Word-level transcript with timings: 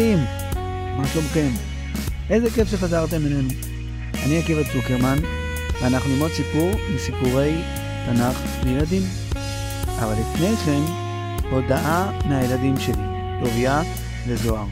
ילדים, 0.00 0.24
מה 0.96 1.06
שלומכם? 1.06 1.48
איזה 2.30 2.50
כיף 2.50 2.68
שחזרתם 2.70 3.26
אלינו. 3.26 3.48
אני 4.24 4.38
עקיבא 4.38 4.62
צוקרמן, 4.72 5.18
ואנחנו 5.82 6.14
עם 6.14 6.20
עוד 6.20 6.30
סיפור 6.32 6.70
מסיפורי 6.94 7.62
תנ"ך 8.06 8.64
לילדים. 8.64 9.02
אבל 9.98 10.12
לפני 10.12 10.56
כן, 10.64 10.80
הודעה 11.50 12.20
מהילדים 12.28 12.80
שלי, 12.80 13.02
טוביה 13.44 13.82
וזוהר. 14.26 14.66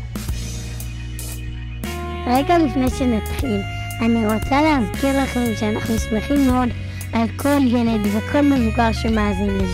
רגע 2.27 2.59
לפני 2.59 2.91
שנתחיל, 2.91 3.60
אני 4.01 4.27
רוצה 4.27 4.62
להזכיר 4.62 5.23
לכם 5.23 5.45
שאנחנו 5.60 5.98
שמחים 5.98 6.47
מאוד 6.47 6.69
על 7.12 7.29
כל 7.37 7.60
ילד 7.66 8.01
וכל 8.12 8.41
מבוגר 8.41 8.92
שמאזין 8.92 9.48
לנו. 9.48 9.65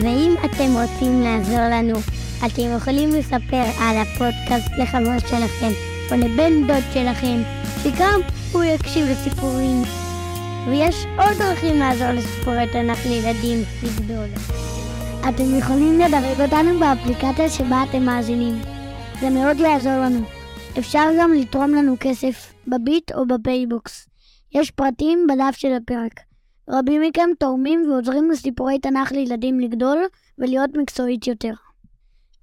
ואם 0.00 0.34
אתם 0.44 0.72
רוצים 0.72 1.22
לעזור 1.22 1.68
לנו, 1.70 1.94
אתם 2.38 2.76
יכולים 2.76 3.08
לספר 3.08 3.64
על 3.80 3.96
הפודקאסט 3.96 4.70
לחבר 4.78 5.18
שלכם 5.18 5.70
או 6.10 6.16
לבן 6.16 6.66
דוד 6.66 6.82
שלכם, 6.94 7.42
שגם 7.82 8.20
הוא 8.52 8.62
יקשיב 8.62 9.06
לסיפורים. 9.06 9.82
ויש 10.70 11.06
עוד 11.18 11.38
דרכים 11.38 11.78
לעזור 11.78 12.10
לסיפורי 12.10 12.66
תנ"ך 12.72 13.06
לילדים 13.06 13.58
לגדול. 13.82 14.28
אתם 15.28 15.58
יכולים 15.58 15.98
לדרג 16.00 16.40
אותנו 16.40 16.80
באפליקציה 16.80 17.48
שבה 17.48 17.84
אתם 17.90 18.02
מאזינים. 18.02 18.54
זה 19.20 19.30
מאוד 19.30 19.56
יעזור 19.56 19.92
לנו. 19.92 20.20
אפשר 20.78 21.04
גם 21.18 21.32
לתרום 21.32 21.74
לנו 21.74 21.96
כסף 22.00 22.52
בביט 22.66 23.12
או 23.12 23.26
בפייבוקס. 23.26 24.08
יש 24.54 24.70
פרטים 24.70 25.26
בדף 25.26 25.56
של 25.56 25.72
הפרק. 25.72 26.20
רבים 26.70 27.02
מכם 27.02 27.28
תורמים 27.38 27.90
ועוזרים 27.90 28.30
לסיפורי 28.30 28.78
תנ"ך 28.78 29.12
לילדים 29.12 29.60
לגדול 29.60 29.98
ולהיות 30.38 30.70
מקצועית 30.76 31.26
יותר. 31.26 31.65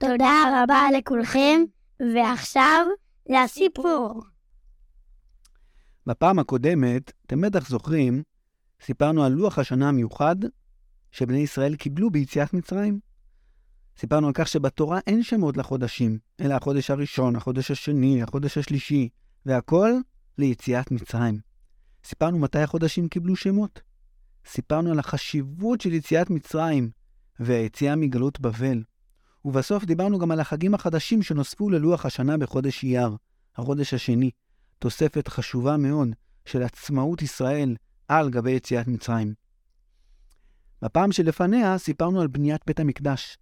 תודה 0.05 0.63
רבה 0.63 0.81
לכולכם, 0.97 1.61
ועכשיו 1.99 2.85
לסיפור. 3.29 4.23
בפעם 6.05 6.39
הקודמת, 6.39 7.11
אתם 7.25 7.41
בטח 7.41 7.69
זוכרים, 7.69 8.23
סיפרנו 8.81 9.23
על 9.23 9.31
לוח 9.31 9.59
השנה 9.59 9.89
המיוחד 9.89 10.35
שבני 11.11 11.37
ישראל 11.37 11.75
קיבלו 11.75 12.09
ביציאת 12.09 12.53
מצרים. 12.53 12.99
סיפרנו 13.97 14.27
על 14.27 14.33
כך 14.33 14.47
שבתורה 14.47 14.99
אין 15.07 15.23
שמות 15.23 15.57
לחודשים, 15.57 16.19
אלא 16.41 16.53
החודש 16.53 16.89
הראשון, 16.89 17.35
החודש 17.35 17.71
השני, 17.71 18.23
החודש 18.23 18.57
השלישי, 18.57 19.09
והכל 19.45 19.91
ליציאת 20.37 20.91
מצרים. 20.91 21.39
סיפרנו 22.03 22.39
מתי 22.39 22.59
החודשים 22.59 23.07
קיבלו 23.07 23.35
שמות. 23.35 23.81
סיפרנו 24.45 24.91
על 24.91 24.99
החשיבות 24.99 25.81
של 25.81 25.93
יציאת 25.93 26.29
מצרים 26.29 26.91
והיציאה 27.39 27.95
מגלות 27.95 28.39
בבל. 28.39 28.83
ובסוף 29.45 29.85
דיברנו 29.85 30.19
גם 30.19 30.31
על 30.31 30.39
החגים 30.39 30.73
החדשים 30.73 31.21
שנוספו 31.21 31.69
ללוח 31.69 32.05
השנה 32.05 32.37
בחודש 32.37 32.83
אייר, 32.83 33.15
החודש 33.55 33.93
השני, 33.93 34.31
תוספת 34.79 35.27
חשובה 35.27 35.77
מאוד 35.77 36.07
של 36.45 36.63
עצמאות 36.63 37.21
ישראל 37.21 37.75
על 38.07 38.29
גבי 38.29 38.51
יציאת 38.51 38.87
מצרים. 38.87 39.33
בפעם 40.81 41.11
שלפניה 41.11 41.77
סיפרנו 41.77 42.21
על 42.21 42.27
בניית 42.27 42.61
בית 42.65 42.79
המקדש. 42.79 43.37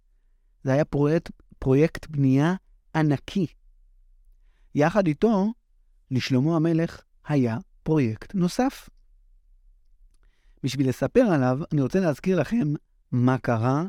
זה 0.64 0.72
היה 0.72 0.84
פרויקט, 0.84 1.30
פרויקט 1.58 2.06
בנייה 2.06 2.54
ענקי. 2.94 3.46
יחד 4.74 5.06
איתו, 5.06 5.52
לשלמה 6.10 6.56
המלך 6.56 7.02
היה 7.26 7.58
פרויקט 7.82 8.34
נוסף. 8.34 8.88
בשביל 10.62 10.88
לספר 10.88 11.20
עליו, 11.20 11.58
אני 11.72 11.82
רוצה 11.82 12.00
להזכיר 12.00 12.40
לכם 12.40 12.68
מה 13.12 13.38
קרה 13.38 13.84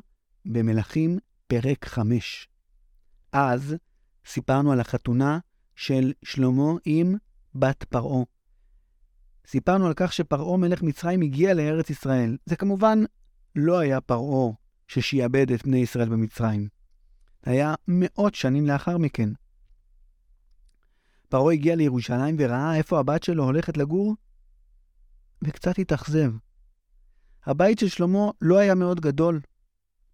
במלכים 0.45 1.19
פרק 1.61 1.85
5. 1.85 2.47
אז 3.31 3.75
סיפרנו 4.25 4.71
על 4.71 4.79
החתונה 4.79 5.39
של 5.75 6.13
שלמה 6.23 6.71
עם 6.85 7.15
בת 7.55 7.83
פרעה. 7.83 8.23
סיפרנו 9.47 9.87
על 9.87 9.93
כך 9.95 10.13
שפרעה 10.13 10.57
מלך 10.57 10.81
מצרים 10.81 11.21
הגיע 11.21 11.53
לארץ 11.53 11.89
ישראל. 11.89 12.37
זה 12.45 12.55
כמובן 12.55 12.99
לא 13.55 13.79
היה 13.79 14.01
פרעה 14.01 14.51
ששיעבד 14.87 15.51
את 15.51 15.63
בני 15.63 15.77
ישראל 15.77 16.09
במצרים. 16.09 16.67
היה 17.43 17.75
מאות 17.87 18.35
שנים 18.35 18.67
לאחר 18.67 18.97
מכן. 18.97 19.29
פרעה 21.29 21.53
הגיע 21.53 21.75
לירושלים 21.75 22.35
וראה 22.39 22.75
איפה 22.75 22.99
הבת 22.99 23.23
שלו 23.23 23.43
הולכת 23.43 23.77
לגור, 23.77 24.15
וקצת 25.43 25.79
התאכזב. 25.79 26.31
הבית 27.45 27.79
של 27.79 27.87
שלמה 27.87 28.31
לא 28.41 28.57
היה 28.57 28.75
מאוד 28.75 28.99
גדול, 28.99 29.39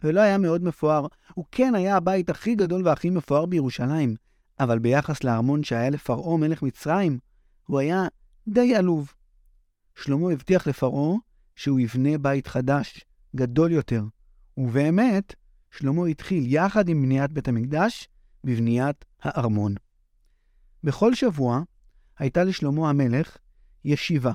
ולא 0.04 0.22
היה 0.22 0.38
מאוד 0.38 0.64
מפואר. 0.64 1.08
הוא 1.34 1.46
כן 1.52 1.76
היה 1.76 1.98
הבית 1.98 2.30
הכי 2.30 2.56
גדול 2.56 2.88
והכי 2.88 3.10
מפואר 3.10 3.46
בירושלים, 3.46 4.16
אבל 4.60 4.80
ביחס 4.80 5.24
לארמון 5.24 5.64
שהיה 5.64 5.90
לפרעה 5.90 6.38
מלך 6.38 6.62
מצרים, 6.62 7.20
הוא 7.68 7.80
היה 7.80 8.08
די 8.48 8.76
עלוב. 8.76 9.14
שלמה 9.96 10.32
הבטיח 10.32 10.68
לפרעה 10.68 11.18
שהוא 11.56 11.80
יבנה 11.80 12.18
בית 12.18 12.48
חדש, 12.48 13.06
גדול 13.36 13.72
יותר, 13.72 14.04
ובאמת, 14.58 15.36
שלמה 15.72 16.08
התחיל 16.08 16.44
יחד 16.48 16.90
עם 16.90 17.02
בניית 17.02 17.32
בית 17.32 17.48
המקדש 17.48 18.08
בבניית 18.44 19.06
הארמון. 19.22 19.76
בכל 20.84 21.16
שבוע 21.16 21.62
הייתה 22.20 22.44
לשלמה 22.44 22.90
המלך 22.90 23.38
ישיבה, 23.86 24.32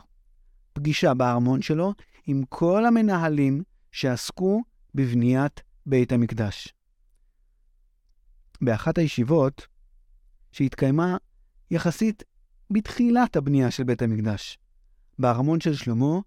פגישה 0.73 1.15
בארמון 1.15 1.63
שלו 1.63 1.95
עם 2.27 2.43
כל 2.49 2.87
המנהלים 2.87 3.63
שעסקו 3.93 4.63
בבניית 4.95 5.63
בית 5.87 6.13
המקדש. 6.13 6.69
באחת 8.61 8.99
הישיבות, 8.99 9.67
שהתקיימה 10.53 11.17
יחסית 11.71 12.23
בתחילת 12.71 13.37
הבנייה 13.37 13.71
של 13.71 13.85
בית 13.85 14.03
המקדש, 14.03 14.59
בארמון 15.19 15.61
של 15.61 15.75
שלמה 15.75 16.19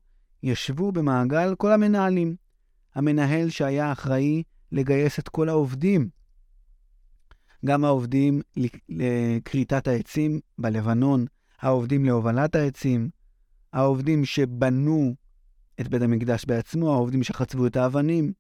ישבו 0.44 0.92
במעגל 0.92 1.56
כל 1.56 1.72
המנהלים, 1.72 2.36
המנהל 2.96 3.50
שהיה 3.50 3.92
אחראי 3.92 4.44
לגייס 4.72 5.20
את 5.20 5.30
כל 5.30 5.50
העובדים, 5.50 6.10
גם 7.66 7.86
העובדים 7.86 8.42
לכריתת 8.90 9.88
העצים 9.88 10.40
בלבנון, 10.58 11.26
העובדים 11.60 12.06
להובלת 12.06 12.56
העצים, 12.56 13.10
העובדים 13.74 14.26
שבנו 14.26 15.16
את 15.82 15.88
בית 15.88 16.02
המקדש 16.02 16.46
בעצמו, 16.46 16.94
העובדים 16.94 17.24
שחצבו 17.24 17.68
את 17.68 17.76
האבנים. 17.76 18.34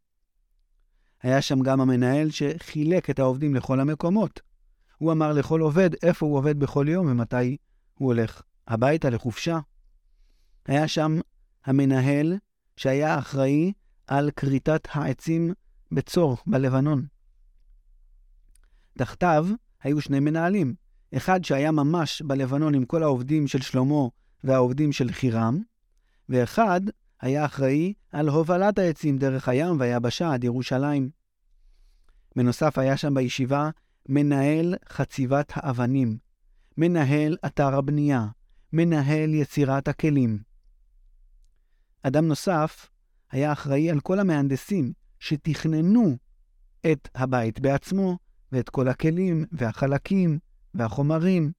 היה 1.21 1.41
שם 1.41 1.59
גם 1.59 1.81
המנהל 1.81 2.29
שחילק 2.31 3.09
את 3.09 3.19
העובדים 3.19 3.55
לכל 3.55 3.79
המקומות. 3.79 4.39
הוא 4.97 5.11
אמר 5.11 5.33
לכל 5.33 5.61
עובד 5.61 5.89
איפה 6.03 6.25
הוא 6.25 6.37
עובד 6.37 6.59
בכל 6.59 6.85
יום 6.89 7.11
ומתי 7.11 7.57
הוא 7.93 8.07
הולך 8.07 8.41
הביתה 8.67 9.09
לחופשה. 9.09 9.59
היה 10.65 10.87
שם 10.87 11.19
המנהל 11.65 12.37
שהיה 12.77 13.19
אחראי 13.19 13.73
על 14.07 14.31
כריתת 14.35 14.87
העצים 14.91 15.53
בצור 15.91 16.37
בלבנון. 16.47 17.05
תחתיו 18.97 19.47
היו 19.83 20.01
שני 20.01 20.19
מנהלים, 20.19 20.75
אחד 21.17 21.43
שהיה 21.43 21.71
ממש 21.71 22.21
בלבנון 22.21 22.75
עם 22.75 22.85
כל 22.85 23.03
העובדים 23.03 23.47
של 23.47 23.61
שלמה 23.61 24.07
והעובדים 24.43 24.91
של 24.91 25.11
חירם, 25.11 25.61
ואחד 26.29 26.81
היה 27.21 27.45
אחראי 27.45 27.93
על 28.11 28.29
הובלת 28.29 28.79
העצים 28.79 29.17
דרך 29.17 29.49
הים 29.49 29.79
והיבשה 29.79 30.33
עד 30.33 30.43
ירושלים. 30.43 31.09
בנוסף 32.35 32.77
היה 32.77 32.97
שם 32.97 33.13
בישיבה 33.13 33.69
מנהל 34.09 34.75
חציבת 34.89 35.51
האבנים, 35.55 36.17
מנהל 36.77 37.37
אתר 37.45 37.75
הבנייה, 37.75 38.27
מנהל 38.73 39.33
יצירת 39.33 39.87
הכלים. 39.87 40.39
אדם 42.03 42.27
נוסף 42.27 42.89
היה 43.31 43.51
אחראי 43.51 43.91
על 43.91 43.99
כל 43.99 44.19
המהנדסים 44.19 44.93
שתכננו 45.19 46.17
את 46.91 47.09
הבית 47.15 47.59
בעצמו, 47.59 48.17
ואת 48.51 48.69
כל 48.69 48.87
הכלים 48.87 49.45
והחלקים 49.51 50.39
והחומרים, 50.73 51.51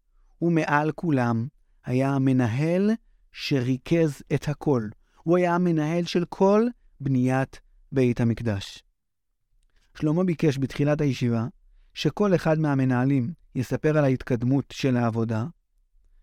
ומעל 0.42 0.92
כולם 0.92 1.46
היה 1.84 2.10
המנהל 2.10 2.90
שריכז 3.32 4.22
את 4.34 4.48
הכל. 4.48 4.88
הוא 5.22 5.36
היה 5.36 5.54
המנהל 5.54 6.04
של 6.04 6.24
כל 6.28 6.62
בניית 7.00 7.60
בית 7.92 8.20
המקדש. 8.20 8.82
שלמה 9.94 10.24
ביקש 10.24 10.58
בתחילת 10.58 11.00
הישיבה 11.00 11.46
שכל 11.94 12.34
אחד 12.34 12.58
מהמנהלים 12.58 13.32
יספר 13.54 13.98
על 13.98 14.04
ההתקדמות 14.04 14.64
של 14.72 14.96
העבודה 14.96 15.44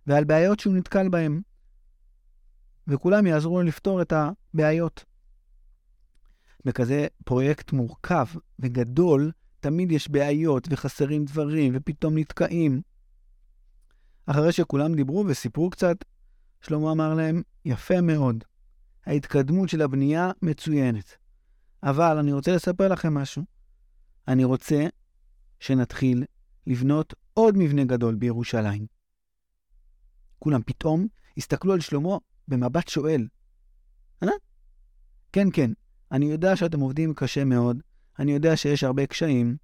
ועל 0.08 0.24
בעיות 0.24 0.60
שהוא 0.60 0.76
נתקל 0.76 1.10
בהן, 1.10 1.42
וכולם 2.88 3.28
יעזרו 3.28 3.62
לו 3.62 3.68
לפתור 3.68 4.02
את 4.02 4.14
הבעיות. 4.14 5.06
בכזה 6.66 7.08
פרויקט 7.26 7.72
מורכב 7.72 8.26
וגדול, 8.60 9.32
תמיד 9.60 9.92
יש 9.92 10.10
בעיות 10.10 10.68
וחסרים 10.72 11.26
דברים 11.26 11.74
ופתאום 11.76 12.18
נתקעים. 12.18 12.82
אחרי 14.26 14.52
שכולם 14.52 14.96
דיברו 14.96 15.26
וסיפרו 15.28 15.70
קצת, 15.70 15.98
שלמה 16.62 16.92
אמר 16.92 17.14
להם, 17.14 17.42
יפה 17.66 18.02
מאוד, 18.02 18.44
ההתקדמות 19.06 19.70
של 19.70 19.82
הבנייה 19.82 20.32
מצוינת. 20.42 21.18
אבל 21.84 22.18
אני 22.18 22.34
רוצה 22.34 22.56
לספר 22.56 22.88
לכם 22.88 23.14
משהו. 23.14 23.44
אני 24.28 24.44
רוצה 24.44 24.88
שנתחיל 25.60 26.24
לבנות 26.68 27.14
עוד 27.34 27.58
מבנה 27.58 27.84
גדול 27.84 28.16
בירושלים. 28.16 28.86
כולם 30.40 30.62
פתאום 30.66 31.08
הסתכלו 31.38 31.74
על 31.74 31.80
שלמה 31.80 32.18
במבט 32.48 32.88
שואל. 32.88 33.28
אה? 34.24 34.30
כן, 35.34 35.48
כן, 35.54 35.72
אני 36.12 36.26
יודע 36.26 36.56
שאתם 36.56 36.80
עובדים 36.80 37.14
קשה 37.14 37.46
מאוד, 37.46 37.82
אני 38.20 38.32
יודע 38.32 38.58
שיש 38.58 38.84
הרבה 38.84 39.06
קשיים, 39.06 39.58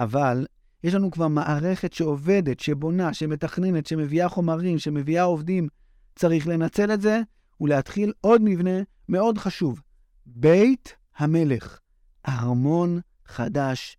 אבל 0.00 0.46
יש 0.84 0.94
לנו 0.94 1.10
כבר 1.10 1.28
מערכת 1.28 1.92
שעובדת, 1.92 2.60
שבונה, 2.60 3.14
שמתכננת, 3.14 3.86
שמביאה 3.86 4.28
חומרים, 4.28 4.78
שמביאה 4.78 5.22
עובדים. 5.22 5.68
צריך 6.14 6.46
לנצל 6.46 6.94
את 6.94 7.00
זה 7.00 7.20
ולהתחיל 7.62 8.12
עוד 8.20 8.40
מבנה 8.44 8.80
מאוד 9.08 9.38
חשוב. 9.38 9.82
בית 10.26 10.96
המלך, 11.16 11.80
ארמון 12.28 13.00
חדש 13.26 13.96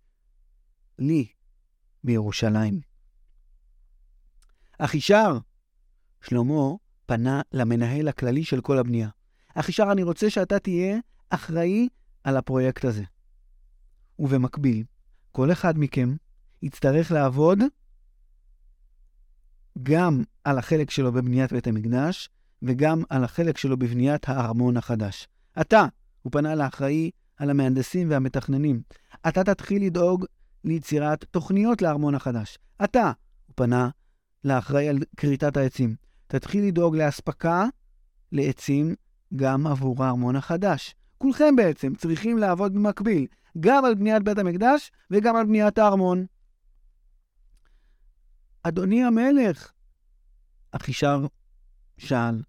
לי 0.98 1.26
בירושלים. 2.04 2.80
אחישר, 4.78 5.38
שלמה 6.22 6.70
פנה 7.06 7.42
למנהל 7.52 8.08
הכללי 8.08 8.44
של 8.44 8.60
כל 8.60 8.78
הבנייה. 8.78 9.08
אחישר, 9.54 9.88
אני 9.92 10.02
רוצה 10.02 10.30
שאתה 10.30 10.58
תהיה 10.58 10.98
אחראי 11.30 11.88
על 12.24 12.36
הפרויקט 12.36 12.84
הזה. 12.84 13.04
ובמקביל, 14.18 14.84
כל 15.32 15.52
אחד 15.52 15.78
מכם 15.78 16.16
יצטרך 16.62 17.12
לעבוד 17.12 17.58
גם 19.82 20.22
על 20.44 20.58
החלק 20.58 20.90
שלו 20.90 21.12
בבניית 21.12 21.52
בית 21.52 21.66
המקדש, 21.66 22.28
וגם 22.64 23.02
על 23.08 23.24
החלק 23.24 23.58
שלו 23.58 23.76
בבניית 23.76 24.28
הארמון 24.28 24.76
החדש. 24.76 25.28
אתה, 25.60 25.86
הוא 26.22 26.32
פנה 26.32 26.54
לאחראי 26.54 27.10
על 27.36 27.50
המהנדסים 27.50 28.10
והמתכננים, 28.10 28.82
אתה 29.28 29.44
תתחיל 29.44 29.84
לדאוג 29.86 30.24
ליצירת 30.64 31.24
תוכניות 31.24 31.82
לארמון 31.82 32.14
החדש. 32.14 32.58
אתה, 32.84 33.12
הוא 33.46 33.54
פנה 33.54 33.88
לאחראי 34.44 34.88
על 34.88 34.98
כריתת 35.16 35.56
העצים, 35.56 35.94
תתחיל 36.26 36.64
לדאוג 36.66 36.96
לאספקה 36.96 37.66
לעצים 38.32 38.94
גם 39.36 39.66
עבור 39.66 40.04
הארמון 40.04 40.36
החדש. 40.36 40.94
כולכם 41.18 41.56
בעצם 41.56 41.94
צריכים 41.94 42.38
לעבוד 42.38 42.74
במקביל, 42.74 43.26
גם 43.60 43.84
על 43.84 43.94
בניית 43.94 44.22
בית 44.22 44.38
המקדש 44.38 44.90
וגם 45.10 45.36
על 45.36 45.46
בניית 45.46 45.78
הארמון. 45.78 46.26
אדוני 48.62 49.04
המלך, 49.04 49.72
אחישר 50.72 51.26
שאל, 51.98 52.42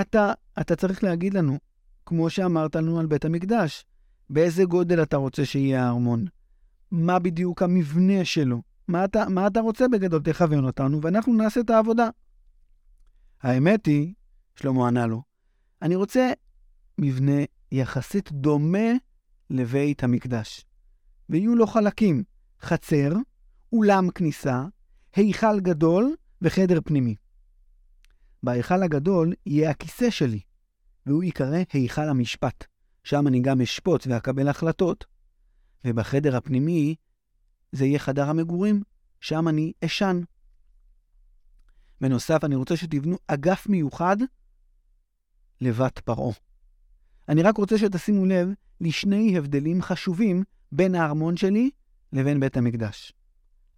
אתה, 0.00 0.32
אתה 0.60 0.76
צריך 0.76 1.04
להגיד 1.04 1.34
לנו, 1.34 1.58
כמו 2.06 2.30
שאמרת 2.30 2.76
לנו 2.76 3.00
על 3.00 3.06
בית 3.06 3.24
המקדש, 3.24 3.84
באיזה 4.30 4.64
גודל 4.64 5.02
אתה 5.02 5.16
רוצה 5.16 5.44
שיהיה 5.44 5.84
הארמון? 5.84 6.24
מה 6.90 7.18
בדיוק 7.18 7.62
המבנה 7.62 8.24
שלו? 8.24 8.62
מה 8.88 9.04
אתה, 9.04 9.28
מה 9.28 9.46
אתה 9.46 9.60
רוצה 9.60 9.88
בגדול? 9.88 10.22
תכוון 10.22 10.64
אותנו, 10.64 11.02
ואנחנו 11.02 11.34
נעשה 11.34 11.60
את 11.60 11.70
העבודה. 11.70 12.08
האמת 13.42 13.86
היא, 13.86 14.14
שלמה 14.56 14.88
ענה 14.88 15.06
לו, 15.06 15.22
אני 15.82 15.96
רוצה 15.96 16.32
מבנה 16.98 17.42
יחסית 17.72 18.32
דומה 18.32 18.88
לבית 19.50 20.04
המקדש. 20.04 20.64
ויהיו 21.30 21.54
לו 21.54 21.66
חלקים, 21.66 22.22
חצר, 22.60 23.12
אולם 23.72 24.10
כניסה, 24.10 24.64
היכל 25.16 25.60
גדול 25.60 26.14
וחדר 26.42 26.80
פנימי. 26.84 27.14
בהיכל 28.44 28.82
הגדול 28.82 29.32
יהיה 29.46 29.70
הכיסא 29.70 30.10
שלי, 30.10 30.40
והוא 31.06 31.22
ייקרא 31.22 31.58
היכל 31.72 32.08
המשפט, 32.08 32.64
שם 33.04 33.26
אני 33.26 33.40
גם 33.40 33.60
אשפוט 33.60 34.06
ואקבל 34.06 34.48
החלטות. 34.48 35.04
ובחדר 35.84 36.36
הפנימי 36.36 36.94
זה 37.72 37.84
יהיה 37.84 37.98
חדר 37.98 38.28
המגורים, 38.28 38.82
שם 39.20 39.48
אני 39.48 39.72
אשן. 39.84 40.20
בנוסף, 42.00 42.44
אני 42.44 42.54
רוצה 42.54 42.76
שתבנו 42.76 43.16
אגף 43.26 43.66
מיוחד 43.66 44.16
לבת 45.60 45.98
פרעה. 45.98 46.34
אני 47.28 47.42
רק 47.42 47.56
רוצה 47.56 47.78
שתשימו 47.78 48.26
לב 48.26 48.48
לשני 48.80 49.38
הבדלים 49.38 49.82
חשובים 49.82 50.44
בין 50.72 50.94
הארמון 50.94 51.36
שלי 51.36 51.70
לבין 52.12 52.40
בית 52.40 52.56
המקדש. 52.56 53.12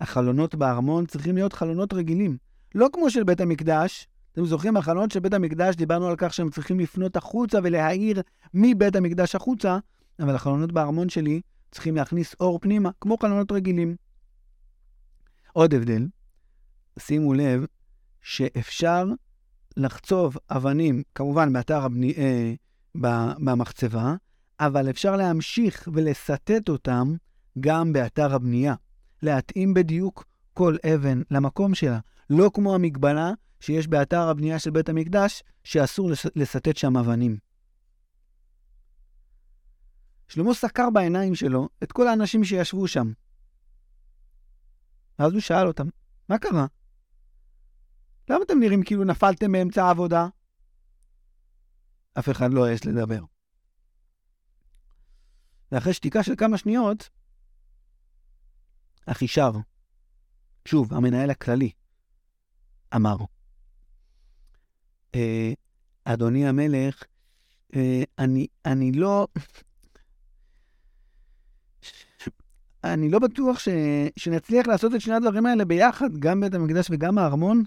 החלונות 0.01 0.55
בארמון 0.55 1.07
צריכים 1.07 1.35
להיות 1.35 1.53
חלונות 1.53 1.93
רגילים, 1.93 2.39
לא 2.75 2.89
כמו 2.93 3.11
של 3.11 3.25
בית 3.25 3.41
המקדש. 3.41 4.09
אתם 4.37 4.47
זוכרים, 4.47 4.77
החלונות 4.77 5.11
של 5.11 5.21
בית 5.21 5.35
המקדש, 5.35 5.77
דיברנו 5.77 6.07
על 6.07 6.15
כך 6.19 6.35
שהם 6.35 6.51
צריכים 6.51 6.81
לפנות 6.81 7.17
החוצה 7.17 7.59
ולהאיר 7.63 8.23
מבית 8.55 8.97
המקדש 8.97 9.35
החוצה, 9.35 9.79
אבל 10.21 10.35
החלונות 10.35 10.73
בארמון 10.73 11.09
שלי 11.09 11.41
צריכים 11.71 11.97
להכניס 11.97 12.35
אור 12.41 12.59
פנימה, 12.59 12.91
כמו 13.01 13.17
חלונות 13.17 13.53
רגילים. 13.53 13.97
עוד 15.53 15.75
הבדל, 15.75 16.07
שימו 16.99 17.35
לב 17.35 17.65
שאפשר 18.23 19.07
לחצוב 19.77 20.37
אבנים, 20.51 21.03
כמובן 21.15 21.53
באתר 21.53 21.83
הבני... 21.83 22.15
אה, 22.19 22.55
במחצבה, 23.41 24.15
אבל 24.61 24.91
אפשר 24.91 25.17
להמשיך 25.17 25.89
ולסטט 25.93 26.69
אותם 26.69 27.15
גם 27.61 27.93
באתר 27.93 28.35
הבנייה. 28.35 28.75
להתאים 29.23 29.75
בדיוק 29.75 30.25
כל 30.55 30.77
אבן 30.95 31.23
למקום 31.31 31.75
שלה, 31.75 31.99
לא 32.31 32.51
כמו 32.55 32.75
המגבלה 32.75 33.33
שיש 33.61 33.89
באתר 33.89 34.29
הבנייה 34.29 34.59
של 34.59 34.71
בית 34.71 34.89
המקדש, 34.89 35.43
שאסור 35.65 36.11
לסטט 36.37 36.77
שם 36.77 36.97
אבנים. 36.97 37.39
שלמה 40.29 40.55
סקר 40.55 40.91
בעיניים 40.95 41.35
שלו 41.35 41.69
את 41.83 41.93
כל 41.93 42.09
האנשים 42.09 42.45
שישבו 42.45 42.89
שם. 42.89 43.13
ואז 45.19 45.33
הוא 45.33 45.41
שאל 45.41 45.67
אותם, 45.67 45.87
מה 46.29 46.39
קרה? 46.39 46.67
למה 48.31 48.45
אתם 48.45 48.59
נראים 48.61 48.85
כאילו 48.85 49.05
נפלתם 49.05 49.53
באמצע 49.53 49.85
העבודה? 49.85 50.27
אף 52.19 52.29
אחד 52.29 52.53
לא 52.53 52.67
העז 52.67 52.85
לדבר. 52.85 53.25
ואחרי 55.73 55.93
שתיקה 55.93 56.23
של 56.23 56.37
כמה 56.37 56.59
שניות, 56.59 57.11
אחישר, 59.07 59.51
שוב, 60.69 60.95
המנהל 60.95 61.31
הכללי, 61.31 61.71
אמר, 62.97 63.17
אדוני 66.05 66.49
המלך, 66.49 67.03
אה, 67.77 68.03
אני, 68.19 68.47
אני 68.65 68.93
לא... 68.93 69.27
אני 72.85 73.09
לא 73.09 73.19
בטוח 73.19 73.59
ש... 73.59 73.69
שנצליח 74.17 74.67
לעשות 74.67 74.95
את 74.95 75.01
שני 75.01 75.15
הדברים 75.15 75.47
האלה 75.47 75.65
ביחד, 75.65 76.17
גם 76.19 76.41
בית 76.41 76.55
המקדש 76.55 76.87
וגם 76.91 77.19
הארמון. 77.19 77.63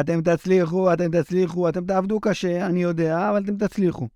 אתם 0.00 0.20
תצליחו, 0.22 0.92
אתם 0.92 1.20
תצליחו, 1.20 1.68
אתם 1.68 1.86
תעבדו 1.86 2.20
קשה, 2.20 2.66
אני 2.66 2.82
יודע, 2.82 3.30
אבל 3.30 3.44
אתם 3.44 3.56
תצליחו. 3.56 4.08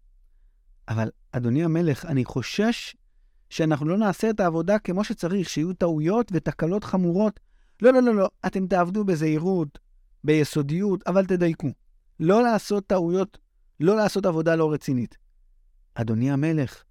אבל, 0.89 1.11
אדוני 1.33 1.65
המלך, 1.65 2.05
אני 2.05 2.25
חושש 2.25 2.97
שאנחנו 3.51 3.89
לא 3.89 3.99
נעשה 3.99 4.31
את 4.31 4.41
העבודה 4.41 4.79
כמו 4.79 5.05
שצריך, 5.05 5.49
שיהיו 5.49 5.73
טעויות 5.73 6.29
ותקלות 6.33 6.85
חמורות. 6.85 7.41
לא, 7.83 7.93
לא, 7.93 8.03
לא, 8.03 8.15
לא, 8.15 8.31
אתם 8.47 8.67
תעבדו 8.67 9.05
בזהירות, 9.05 9.79
ביסודיות, 10.25 11.03
אבל 11.07 11.27
תדייקו. 11.27 11.69
לא 12.21 12.43
לעשות 12.43 12.87
טעויות, 12.87 13.39
לא 13.81 13.97
לעשות 13.97 14.27
עבודה 14.27 14.57
לא 14.57 14.73
רצינית. 14.73 15.17
אדוני 15.95 16.31
המלך, 16.31 16.85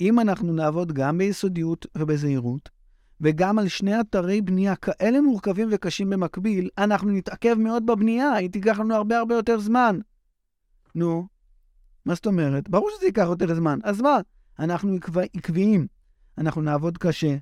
אם 0.00 0.20
אנחנו 0.20 0.52
נעבוד 0.52 0.92
גם 0.92 1.18
ביסודיות 1.18 1.86
ובזהירות, 1.94 2.68
וגם 3.20 3.58
על 3.58 3.68
שני 3.68 4.00
אתרי 4.00 4.40
בנייה 4.40 4.76
כאלה 4.76 5.20
מורכבים 5.20 5.68
וקשים 5.72 6.10
במקביל, 6.10 6.68
אנחנו 6.78 7.10
נתעכב 7.10 7.54
מאוד 7.54 7.86
בבנייה, 7.86 8.32
היא 8.32 8.50
תיקח 8.50 8.78
לנו 8.78 8.94
הרבה 8.94 9.18
הרבה 9.18 9.34
יותר 9.34 9.58
זמן. 9.58 9.98
נו, 10.94 11.26
מה 12.04 12.14
זאת 12.14 12.26
אומרת? 12.26 12.68
ברור 12.68 12.90
שזה 12.96 13.06
ייקח 13.06 13.26
יותר 13.28 13.54
זמן. 13.54 13.78
אז 13.82 14.00
מה? 14.00 14.18
אנחנו 14.58 14.94
עקב... 14.94 15.18
עקביים. 15.18 15.86
אנחנו 16.38 16.62
נעבוד 16.62 16.98
קשה, 16.98 17.36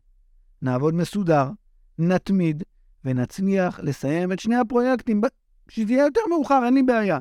נעבוד 0.63 0.95
מסודר, 0.95 1.51
נתמיד, 1.99 2.63
ונצליח 3.05 3.81
לסיים 3.81 4.33
את 4.33 4.39
שני 4.39 4.57
הפרויקטים, 4.57 5.21
שזה 5.69 5.93
יהיה 5.93 6.05
יותר 6.05 6.21
מאוחר, 6.31 6.61
אין 6.65 6.75
לי 6.75 6.83
בעיה. 6.83 7.19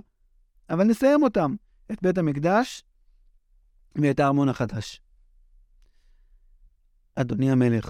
אבל 0.70 0.84
נסיים 0.84 1.24
אותם, 1.24 1.56
את 1.92 2.02
בית 2.02 2.18
המקדש 2.18 2.84
ואת 3.96 4.20
הארמון 4.20 4.50
החדש. 4.50 5.02
אדוני 7.16 7.52
המלך, 7.52 7.90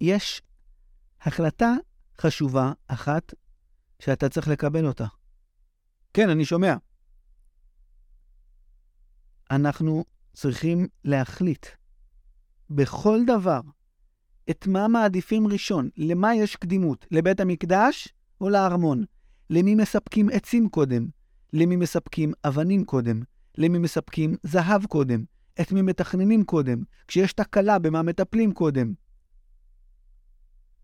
יש 0.00 0.42
החלטה 1.20 1.72
חשובה 2.20 2.72
אחת 2.86 3.34
שאתה 3.98 4.28
צריך 4.28 4.48
לקבל 4.48 4.86
אותה. 4.86 5.06
כן, 6.12 6.30
אני 6.30 6.44
שומע. 6.44 6.74
אנחנו 9.50 10.04
צריכים 10.32 10.88
להחליט 11.04 11.66
בכל 12.70 13.18
דבר 13.26 13.60
את 14.50 14.66
מה 14.66 14.88
מעדיפים 14.88 15.46
ראשון, 15.46 15.88
למה 15.96 16.34
יש 16.34 16.56
קדימות, 16.56 17.06
לבית 17.10 17.40
המקדש 17.40 18.08
או 18.44 18.48
לארמון, 18.48 19.04
למי 19.50 19.74
מספקים 19.74 20.28
עצים 20.32 20.68
קודם, 20.68 21.06
למי 21.52 21.76
מספקים 21.76 22.32
אבנים 22.44 22.84
קודם, 22.84 23.22
למי 23.58 23.78
מספקים 23.78 24.36
זהב 24.42 24.86
קודם, 24.86 25.24
את 25.60 25.72
מי 25.72 25.82
מתכננים 25.82 26.44
קודם, 26.44 26.82
כשיש 27.08 27.32
תקלה 27.32 27.78
במה 27.78 28.02
מטפלים 28.02 28.52
קודם. 28.52 28.94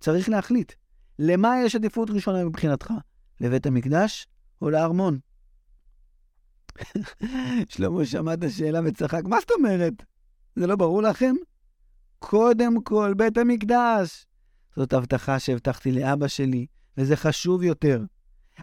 צריך 0.00 0.28
להחליט. 0.28 0.72
למה 1.18 1.54
יש 1.64 1.76
עדיפות 1.76 2.10
ראשונה 2.10 2.44
מבחינתך? 2.44 2.92
לבית 3.40 3.66
המקדש 3.66 4.26
או 4.62 4.70
לארמון? 4.70 5.18
שלמה 7.68 8.04
שמע 8.04 8.34
את 8.34 8.44
השאלה 8.44 8.80
וצחק, 8.84 9.22
מה 9.24 9.40
זאת 9.40 9.50
אומרת? 9.50 9.94
זה 10.56 10.66
לא 10.66 10.76
ברור 10.76 11.02
לכם? 11.02 11.34
קודם 12.18 12.82
כל, 12.82 13.14
בית 13.16 13.38
המקדש. 13.38 14.26
זאת 14.76 14.92
הבטחה 14.92 15.38
שהבטחתי 15.38 15.92
לאבא 15.92 16.28
שלי, 16.28 16.66
וזה 16.98 17.16
חשוב 17.16 17.62
יותר. 17.62 18.04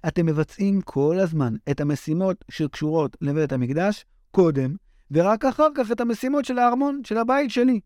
אתם 0.08 0.26
מבצעים 0.26 0.82
כל 0.82 1.20
הזמן 1.20 1.56
את 1.72 1.82
המשימות 1.82 2.46
שקשורות 2.52 3.18
לבית 3.22 3.52
המקדש 3.52 4.06
קודם, 4.32 4.76
ורק 5.12 5.46
אחר 5.46 5.68
כך 5.76 5.92
את 5.92 6.02
המשימות 6.02 6.46
של 6.46 6.60
הארמון, 6.60 7.02
של 7.04 7.18
הבית 7.18 7.52
שלי. 7.52 7.80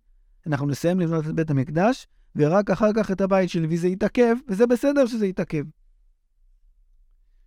אנחנו 0.47 0.67
נסיים 0.67 0.99
לבנות 0.99 1.27
את 1.27 1.35
בית 1.35 1.49
המקדש, 1.49 2.07
ורק 2.35 2.69
אחר 2.69 2.89
כך 2.95 3.11
את 3.11 3.21
הבית 3.21 3.49
שלי, 3.49 3.67
וזה 3.69 3.87
יתעכב, 3.87 4.35
וזה 4.47 4.67
בסדר 4.67 5.05
שזה 5.05 5.27
יתעכב. 5.27 5.63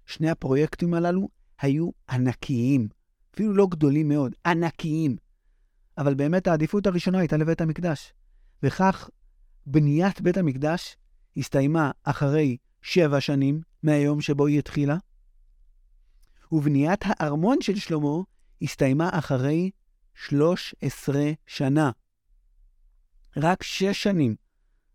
שני 0.07 0.31
הפרויקטים 0.31 0.95
הללו 0.95 1.29
היו 1.61 1.91
ענקיים, 2.11 2.89
אפילו 3.35 3.53
לא 3.53 3.67
גדולים 3.67 4.09
מאוד, 4.09 4.35
ענקיים. 4.47 5.17
אבל 5.99 6.15
באמת 6.15 6.47
העדיפות 6.47 6.87
הראשונה 6.87 7.19
הייתה 7.19 7.37
לבית 7.37 7.61
המקדש. 7.61 8.13
וכך 8.63 9.11
בניית 9.67 10.21
בית 10.21 10.37
המקדש 10.37 10.97
הסתיימה 11.37 11.91
אחרי 12.05 12.57
שבע 12.87 13.21
שנים 13.21 13.61
מהיום 13.83 14.21
שבו 14.21 14.47
היא 14.47 14.59
התחילה, 14.59 14.97
ובניית 16.53 17.01
הארמון 17.05 17.61
של 17.61 17.77
שלמה 17.77 18.23
הסתיימה 18.63 19.11
אחרי 19.13 19.71
13 20.15 21.33
שנה. 21.47 21.91
רק 23.37 23.63
שש 23.63 24.03
שנים 24.03 24.35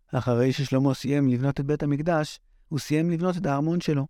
אחרי 0.06 0.52
ששלמה 0.52 0.94
סיים 0.94 1.28
לבנות 1.28 1.60
את 1.60 1.66
בית 1.66 1.82
המקדש, 1.82 2.40
הוא 2.68 2.78
סיים 2.78 3.10
לבנות 3.10 3.36
את 3.36 3.46
הארמון 3.46 3.80
שלו. 3.80 4.06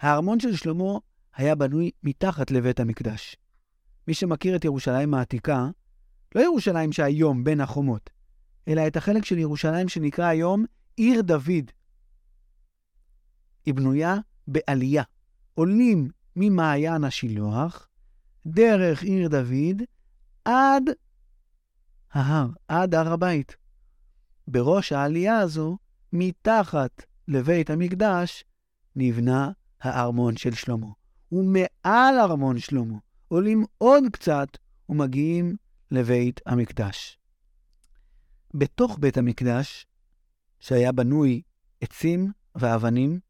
הארמון 0.00 0.40
של 0.40 0.56
שלמה 0.56 0.98
היה 1.36 1.54
בנוי 1.54 1.90
מתחת 2.02 2.50
לבית 2.50 2.80
המקדש. 2.80 3.36
מי 4.08 4.14
שמכיר 4.14 4.56
את 4.56 4.64
ירושלים 4.64 5.14
העתיקה, 5.14 5.68
לא 6.34 6.40
ירושלים 6.40 6.92
שהיום 6.92 7.44
בין 7.44 7.60
החומות, 7.60 8.10
אלא 8.68 8.86
את 8.86 8.96
החלק 8.96 9.24
של 9.24 9.38
ירושלים 9.38 9.88
שנקרא 9.88 10.24
היום 10.24 10.64
עיר 10.96 11.22
דוד. 11.22 11.70
היא 13.66 13.74
בנויה 13.74 14.16
בעלייה. 14.48 15.02
עולים 15.54 16.10
ממעיין 16.36 17.04
השילוח, 17.04 17.88
דרך 18.46 19.02
עיר 19.02 19.28
דוד, 19.28 19.82
עד 20.44 20.82
ההר, 22.12 22.46
עד 22.68 22.94
הר 22.94 23.12
הבית. 23.12 23.56
בראש 24.48 24.92
העלייה 24.92 25.38
הזו, 25.38 25.78
מתחת 26.12 27.02
לבית 27.28 27.70
המקדש, 27.70 28.44
נבנה 28.96 29.50
הארמון 29.80 30.36
של 30.36 30.54
שלמה. 30.54 30.86
ומעל 31.32 32.18
ארמון 32.18 32.58
שלמה 32.58 32.98
עולים 33.28 33.64
עוד 33.78 34.04
קצת 34.12 34.48
ומגיעים 34.88 35.56
לבית 35.90 36.40
המקדש. 36.46 37.18
בתוך 38.54 38.98
בית 39.00 39.16
המקדש, 39.16 39.86
שהיה 40.60 40.92
בנוי 40.92 41.42
עצים 41.80 42.32
ואבנים, 42.54 43.20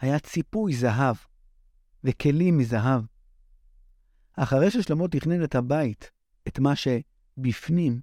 היה 0.00 0.18
ציפוי 0.18 0.74
זהב 0.74 1.16
וכלים 2.04 2.58
מזהב. 2.58 3.02
אחרי 4.36 4.70
ששלמה 4.70 5.08
תכנן 5.08 5.44
את 5.44 5.54
הבית, 5.54 6.10
את 6.48 6.58
מה 6.58 6.72
שבפנים, 6.76 8.00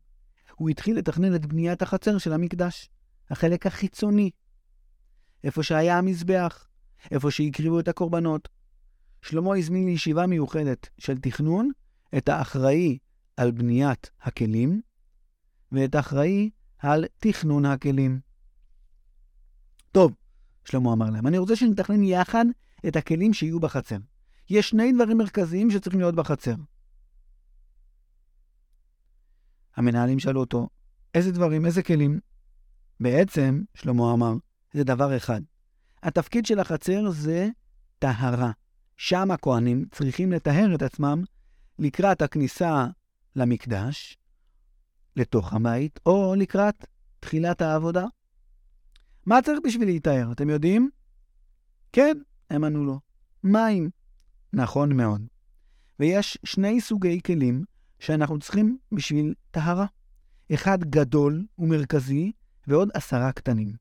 הוא 0.55 0.69
התחיל 0.69 0.97
לתכנן 0.97 1.35
את 1.35 1.45
בניית 1.45 1.81
החצר 1.81 2.17
של 2.17 2.33
המקדש, 2.33 2.89
החלק 3.29 3.67
החיצוני. 3.67 4.31
איפה 5.43 5.63
שהיה 5.63 5.97
המזבח, 5.97 6.67
איפה 7.11 7.31
שהקריבו 7.31 7.79
את 7.79 7.87
הקורבנות. 7.87 8.49
שלמה 9.21 9.55
הזמין 9.57 9.85
לישיבה 9.85 10.27
מיוחדת 10.27 10.89
של 10.97 11.17
תכנון 11.17 11.71
את 12.17 12.29
האחראי 12.29 12.97
על 13.37 13.51
בניית 13.51 14.11
הכלים, 14.21 14.81
ואת 15.71 15.95
האחראי 15.95 16.49
על 16.77 17.05
תכנון 17.17 17.65
הכלים. 17.65 18.19
טוב, 19.91 20.11
שלמה 20.65 20.93
אמר 20.93 21.09
להם, 21.09 21.27
אני 21.27 21.37
רוצה 21.37 21.55
שנתכנן 21.55 22.03
יחד 22.03 22.45
את 22.87 22.95
הכלים 22.95 23.33
שיהיו 23.33 23.59
בחצר. 23.59 23.97
יש 24.49 24.69
שני 24.69 24.91
דברים 24.91 25.17
מרכזיים 25.17 25.71
שצריכים 25.71 25.99
להיות 25.99 26.15
בחצר. 26.15 26.55
המנהלים 29.75 30.19
שאלו 30.19 30.39
אותו, 30.39 30.69
איזה 31.13 31.31
דברים, 31.31 31.65
איזה 31.65 31.83
כלים? 31.83 32.19
בעצם, 32.99 33.63
שלמה 33.75 34.13
אמר, 34.13 34.33
זה 34.73 34.83
דבר 34.83 35.17
אחד. 35.17 35.41
התפקיד 36.03 36.45
של 36.45 36.59
החצר 36.59 37.09
זה 37.09 37.49
טהרה. 37.99 38.51
שם 38.97 39.31
הכהנים 39.31 39.85
צריכים 39.91 40.31
לטהר 40.31 40.75
את 40.75 40.81
עצמם 40.81 41.23
לקראת 41.79 42.21
הכניסה 42.21 42.87
למקדש, 43.35 44.17
לתוך 45.15 45.53
הבית, 45.53 45.99
או 46.05 46.35
לקראת 46.37 46.85
תחילת 47.19 47.61
העבודה. 47.61 48.05
מה 49.25 49.41
צריך 49.41 49.59
בשביל 49.63 49.87
להיטהר, 49.87 50.31
אתם 50.31 50.49
יודעים? 50.49 50.89
כן, 51.91 52.17
הם 52.49 52.63
ענו 52.63 52.85
לו, 52.85 52.99
מים. 53.43 53.89
נכון 54.53 54.97
מאוד. 54.97 55.21
ויש 55.99 56.37
שני 56.45 56.81
סוגי 56.81 57.21
כלים 57.21 57.65
שאנחנו 57.99 58.39
צריכים 58.39 58.77
בשביל 58.91 59.33
טהרה. 59.51 59.85
אחד 60.53 60.83
גדול 60.83 61.45
ומרכזי, 61.59 62.31
ועוד 62.67 62.89
עשרה 62.93 63.31
קטנים. 63.31 63.75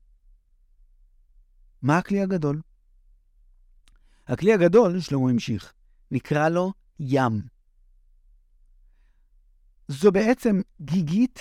מה 1.81 1.97
הכלי 1.97 2.21
הגדול? 2.21 2.61
הכלי 4.27 4.53
הגדול, 4.53 4.99
שלמה 4.99 5.29
המשיך, 5.29 5.73
נקרא 6.11 6.49
לו 6.49 6.73
ים. 6.99 7.41
זו 9.87 10.11
בעצם 10.11 10.61
גיגית 10.81 11.39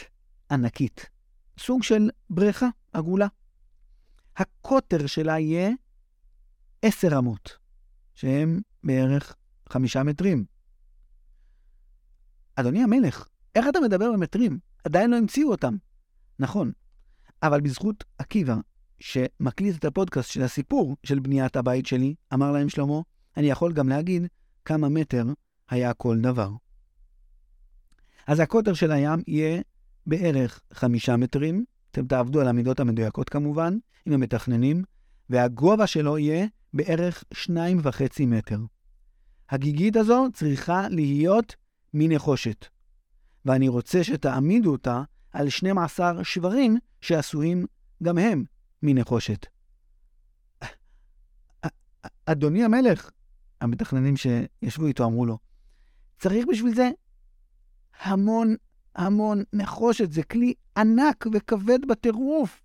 ענקית, 0.50 1.10
סוג 1.58 1.82
של 1.82 2.10
בריכה 2.30 2.68
עגולה. 2.92 3.26
הקוטר 4.36 5.06
שלה 5.06 5.38
יהיה 5.38 5.70
עשר 6.82 7.18
אמות, 7.18 7.58
שהם 8.14 8.60
בערך 8.84 9.36
חמישה 9.68 10.02
מטרים. 10.02 10.44
אדוני 12.56 12.82
המלך, 12.82 13.28
איך 13.54 13.66
אתה 13.68 13.80
מדבר 13.80 14.12
במטרים? 14.12 14.58
עדיין 14.84 15.10
לא 15.10 15.16
המציאו 15.16 15.50
אותם. 15.50 15.76
נכון, 16.38 16.72
אבל 17.42 17.60
בזכות 17.60 18.04
עקיבא, 18.18 18.56
שמקליט 19.00 19.76
את 19.76 19.84
הפודקאסט 19.84 20.30
של 20.30 20.42
הסיפור 20.42 20.96
של 21.04 21.18
בניית 21.18 21.56
הבית 21.56 21.86
שלי, 21.86 22.14
אמר 22.34 22.52
להם 22.52 22.68
שלמה, 22.68 23.00
אני 23.36 23.46
יכול 23.46 23.72
גם 23.72 23.88
להגיד 23.88 24.22
כמה 24.64 24.88
מטר 24.88 25.24
היה 25.70 25.94
כל 25.94 26.18
דבר. 26.20 26.50
אז 28.26 28.40
הקוטר 28.40 28.74
של 28.74 28.92
הים 28.92 29.22
יהיה 29.26 29.62
בערך 30.06 30.60
חמישה 30.72 31.16
מטרים, 31.16 31.64
אתם 31.92 32.06
תעבדו 32.06 32.40
על 32.40 32.48
המידות 32.48 32.80
המדויקות 32.80 33.28
כמובן, 33.28 33.78
עם 34.06 34.12
המתכננים, 34.12 34.84
והגובה 35.30 35.86
שלו 35.86 36.18
יהיה 36.18 36.46
בערך 36.74 37.24
שניים 37.32 37.78
וחצי 37.82 38.26
מטר. 38.26 38.58
הגיגית 39.50 39.96
הזו 39.96 40.26
צריכה 40.32 40.88
להיות 40.88 41.56
מנחושת, 41.94 42.66
ואני 43.44 43.68
רוצה 43.68 44.04
שתעמידו 44.04 44.72
אותה 44.72 45.02
על 45.32 45.48
12 45.48 46.24
שברים 46.24 46.76
שעשויים 47.00 47.66
גם 48.02 48.18
הם 48.18 48.44
מנחושת. 48.82 49.46
אדוני 52.26 52.64
המלך, 52.64 53.10
המתכננים 53.60 54.14
שישבו 54.16 54.86
איתו 54.86 55.04
אמרו 55.04 55.26
לו, 55.26 55.38
צריך 56.18 56.46
בשביל 56.50 56.74
זה 56.74 56.90
המון 58.00 58.56
המון 58.94 59.42
נחושת, 59.52 60.12
זה 60.12 60.22
כלי 60.22 60.54
ענק 60.76 61.26
וכבד 61.32 61.78
בטירוף. 61.88 62.62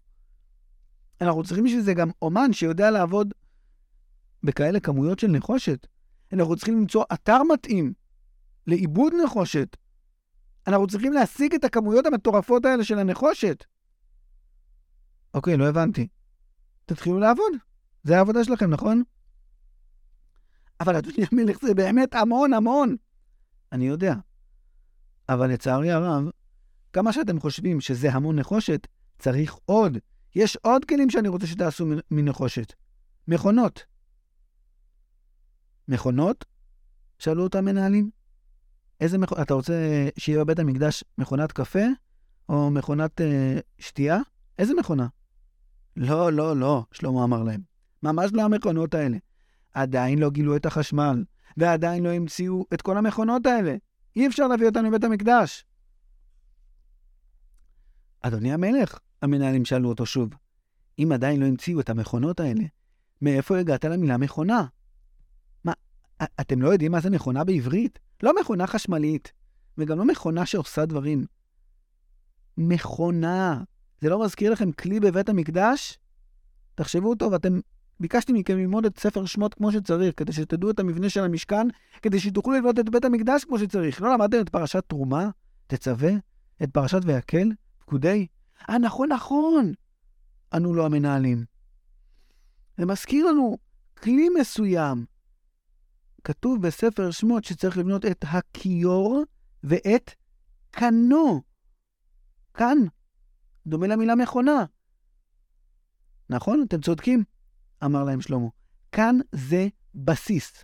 אנחנו 1.21 1.43
צריכים 1.43 1.63
בשביל 1.63 1.81
זה 1.81 1.93
גם 1.93 2.09
אומן 2.21 2.53
שיודע 2.53 2.91
לעבוד 2.91 3.33
בכאלה 4.43 4.79
כמויות 4.79 5.19
של 5.19 5.27
נחושת. 5.27 5.87
אנחנו 6.33 6.55
צריכים 6.55 6.77
למצוא 6.79 7.03
אתר 7.13 7.43
מתאים 7.53 7.93
לעיבוד 8.67 9.13
נחושת. 9.25 9.77
אנחנו 10.67 10.87
צריכים 10.87 11.13
להשיג 11.13 11.53
את 11.55 11.63
הכמויות 11.63 12.05
המטורפות 12.05 12.65
האלה 12.65 12.83
של 12.83 12.99
הנחושת. 12.99 13.63
אוקיי, 15.33 15.57
לא 15.57 15.69
הבנתי. 15.69 16.07
תתחילו 16.85 17.19
לעבוד. 17.19 17.51
זה 18.03 18.17
העבודה 18.17 18.43
שלכם, 18.43 18.69
נכון? 18.69 19.03
אבל 20.79 20.95
אדוני 20.95 21.25
המלך, 21.31 21.57
זה 21.61 21.73
באמת 21.73 22.15
המון 22.15 22.53
המון. 22.53 22.95
אני 23.71 23.87
יודע. 23.87 24.13
אבל 25.29 25.51
לצערי 25.51 25.91
הרב, 25.91 26.23
כמה 26.93 27.13
שאתם 27.13 27.39
חושבים 27.39 27.81
שזה 27.81 28.13
המון 28.13 28.39
נחושת, 28.39 28.87
צריך 29.19 29.57
עוד. 29.65 29.97
יש 30.35 30.55
עוד 30.55 30.85
כלים 30.85 31.09
שאני 31.09 31.27
רוצה 31.27 31.47
שתעשו 31.47 31.85
מנחושת. 32.11 32.73
מכונות. 33.27 33.83
מכונות? 35.87 36.45
שאלו 37.19 37.43
אותם 37.43 37.65
מנהלים. 37.65 38.09
איזה 39.01 39.17
מכונות? 39.17 39.45
אתה 39.45 39.53
רוצה 39.53 40.07
שיהיה 40.17 40.39
בבית 40.39 40.59
המקדש 40.59 41.03
מכונת 41.17 41.51
קפה 41.51 41.85
או 42.49 42.71
מכונת 42.71 43.21
אה, 43.21 43.59
שתייה? 43.79 44.19
איזה 44.59 44.73
מכונה? 44.73 45.07
לא, 45.97 46.33
לא, 46.33 46.57
לא, 46.57 46.83
שלמה 46.91 47.23
אמר 47.23 47.43
להם. 47.43 47.61
ממש 48.03 48.31
לא 48.33 48.41
המכונות 48.41 48.93
האלה. 48.93 49.17
עדיין 49.73 50.19
לא 50.19 50.29
גילו 50.29 50.55
את 50.55 50.65
החשמל, 50.65 51.23
ועדיין 51.57 52.03
לא 52.03 52.09
המציאו 52.09 52.65
את 52.73 52.81
כל 52.81 52.97
המכונות 52.97 53.45
האלה. 53.45 53.75
אי 54.17 54.27
אפשר 54.27 54.47
להביא 54.47 54.65
אותנו 54.65 54.87
לבית 54.87 55.03
המקדש. 55.03 55.65
אדוני 58.21 58.53
המלך, 58.53 58.99
המנהלים 59.21 59.65
שאלו 59.65 59.89
אותו 59.89 60.05
שוב, 60.05 60.29
אם 60.99 61.11
עדיין 61.13 61.39
לא 61.39 61.45
המציאו 61.45 61.79
את 61.79 61.89
המכונות 61.89 62.39
האלה, 62.39 62.63
מאיפה 63.21 63.57
הגעת 63.57 63.85
למילה 63.85 64.17
מכונה? 64.17 64.65
מה, 65.63 65.73
אתם 66.41 66.61
לא 66.61 66.69
יודעים 66.69 66.91
מה 66.91 66.99
זה 66.99 67.09
מכונה 67.09 67.43
בעברית? 67.43 67.99
לא 68.23 68.33
מכונה 68.39 68.67
חשמלית, 68.67 69.31
וגם 69.77 69.97
לא 69.97 70.05
מכונה 70.05 70.45
שעושה 70.45 70.85
דברים. 70.85 71.25
מכונה. 72.57 73.63
זה 74.01 74.09
לא 74.09 74.25
מזכיר 74.25 74.51
לכם 74.51 74.71
כלי 74.71 74.99
בבית 74.99 75.29
המקדש? 75.29 75.97
תחשבו 76.75 77.15
טוב, 77.15 77.33
אתם... 77.33 77.59
ביקשתי 77.99 78.33
מכם 78.33 78.57
ללמוד 78.57 78.85
את 78.85 78.99
ספר 78.99 79.25
שמות 79.25 79.53
כמו 79.53 79.71
שצריך, 79.71 80.13
כדי 80.17 80.33
שתדעו 80.33 80.69
את 80.69 80.79
המבנה 80.79 81.09
של 81.09 81.23
המשכן, 81.23 81.67
כדי 82.01 82.19
שתוכלו 82.19 82.53
לבנות 82.53 82.79
את 82.79 82.89
בית 82.89 83.05
המקדש 83.05 83.43
כמו 83.43 83.59
שצריך. 83.59 84.01
לא 84.01 84.13
למדתם 84.13 84.41
את 84.41 84.49
פרשת 84.49 84.83
תרומה? 84.87 85.29
תצווה? 85.67 86.11
את 86.63 86.71
פרשת 86.71 86.99
ויקל? 87.03 87.51
פקודי? 87.79 88.27
אה, 88.69 88.77
נכון, 88.77 89.11
נכון! 89.11 89.71
אנו 90.53 90.73
לא 90.73 90.85
המנהלים. 90.85 91.45
זה 92.77 92.85
מזכיר 92.85 93.25
לנו 93.25 93.57
כלי 94.01 94.29
מסוים. 94.39 95.05
כתוב 96.23 96.61
בספר 96.61 97.11
שמות 97.11 97.43
שצריך 97.43 97.77
לבנות 97.77 98.05
את 98.05 98.25
הכיור 98.27 99.23
ואת 99.63 100.11
קנו. 100.71 101.41
כאן, 102.53 102.77
דומה 103.67 103.87
למילה 103.87 104.15
מכונה. 104.15 104.65
נכון, 106.29 106.63
אתם 106.67 106.81
צודקים, 106.81 107.23
אמר 107.85 108.03
להם 108.03 108.21
שלמה. 108.21 108.47
כאן 108.91 109.19
זה 109.31 109.67
בסיס. 109.95 110.63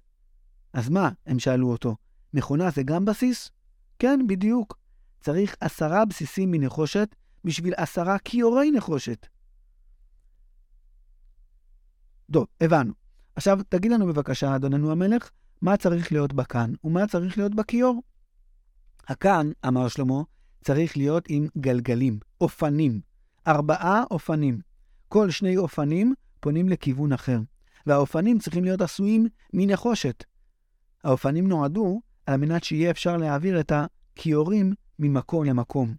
אז 0.74 0.90
מה, 0.90 1.10
הם 1.26 1.40
שאלו 1.40 1.72
אותו, 1.72 1.96
מכונה 2.34 2.70
זה 2.70 2.84
גם 2.84 3.06
בסיס? 3.06 3.52
כן, 4.00 4.20
בדיוק. 4.28 4.78
צריך 5.20 5.56
עשרה 5.60 6.06
בסיסים 6.06 6.52
מנחושת 6.52 7.16
בשביל 7.44 7.74
עשרה 7.78 8.20
כיורי 8.20 8.72
נחושת. 8.72 9.28
טוב, 12.32 12.48
הבנו. 12.62 12.94
עכשיו, 13.36 13.60
תגיד 13.70 13.92
לנו 13.92 14.08
בבקשה, 14.08 14.56
אדוננו 14.56 14.92
המלך, 14.92 15.30
מה 15.62 15.78
צריך 15.78 16.12
להיות 16.12 16.34
בכאן 16.34 16.74
ומה 16.84 17.08
צריך 17.08 17.38
להיות 17.38 17.56
בכיור? 17.56 18.04
הכאן, 19.08 19.52
אמר 19.68 19.88
שלמה, 19.88 20.22
צריך 20.64 20.98
להיות 20.98 21.26
עם 21.30 21.48
גלגלים, 21.58 22.20
אופנים. 22.42 23.02
ארבעה 23.48 24.04
אופנים. 24.12 24.60
כל 25.10 25.32
שני 25.32 25.58
אופנים 25.58 26.14
פונים 26.44 26.70
לכיוון 26.70 27.14
אחר, 27.14 27.40
והאופנים 27.86 28.40
צריכים 28.40 28.64
להיות 28.64 28.82
עשויים 28.82 29.28
מנחושת. 29.54 30.24
האופנים 31.04 31.48
נועדו 31.48 32.02
על 32.26 32.38
מנת 32.38 32.64
שיהיה 32.64 32.92
אפשר 32.92 33.18
להעביר 33.18 33.60
את 33.60 33.72
הכיורים 33.72 34.74
ממקום 35.00 35.46
למקום. 35.46 35.96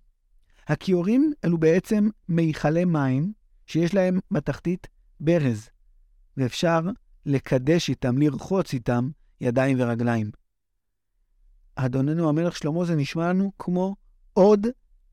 הכיורים 0.66 1.32
אלו 1.44 1.58
בעצם 1.58 2.08
מיכלי 2.28 2.84
מים 2.84 3.32
שיש 3.66 3.94
להם 3.94 4.18
בתחתית 4.30 4.86
ברז, 5.20 5.68
ואפשר 6.36 6.80
לקדש 7.26 7.90
איתם, 7.90 8.18
לרחוץ 8.18 8.72
איתם 8.72 9.10
ידיים 9.40 9.80
ורגליים. 9.80 10.30
אדוננו 11.74 12.28
המלך 12.28 12.56
שלמה 12.56 12.84
זה 12.84 12.96
נשמע 12.96 13.28
לנו 13.28 13.52
כמו 13.58 13.96
עוד 14.32 14.66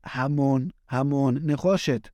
המון 0.04 0.68
המון 0.90 1.38
נחושת. 1.42 2.08